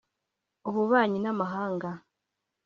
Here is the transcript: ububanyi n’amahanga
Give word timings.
ububanyi 0.67 1.17
n’amahanga 1.21 1.89